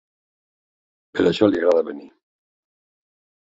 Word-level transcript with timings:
Per 1.17 1.25
això 1.31 1.49
li 1.51 1.61
agrada 1.61 1.85
venir. 1.91 2.09